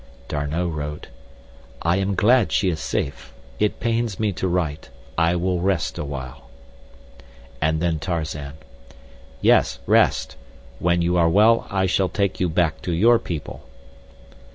[0.29, 1.07] D'Arnot wrote:
[1.83, 3.31] I am glad she is safe.
[3.59, 6.49] It pains me to write, I will rest a while.
[7.61, 8.53] And then Tarzan:
[9.41, 10.37] Yes, rest.
[10.79, 13.67] When you are well I shall take you back to your people.